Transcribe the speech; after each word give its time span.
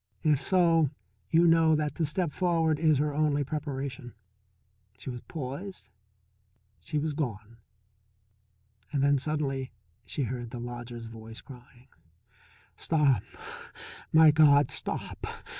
If 0.23 0.41
so 0.41 0.89
you 1.29 1.45
know 1.45 1.75
that 1.75 1.93
to 1.93 2.07
step 2.07 2.31
forward 2.33 2.79
is 2.79 2.97
her 2.97 3.13
only 3.13 3.43
preparation. 3.43 4.15
She 4.97 5.11
was 5.11 5.21
poised, 5.27 5.91
she 6.79 6.97
was 6.97 7.13
gone. 7.13 7.57
Then 8.91 9.19
suddenly 9.19 9.69
she 10.03 10.23
heard 10.23 10.49
the 10.49 10.59
lodger's 10.59 11.05
voice 11.05 11.41
crying: 11.41 11.85
"Stop 12.75 13.21
my 14.11 14.31
God, 14.31 14.71
stop! 14.71 15.27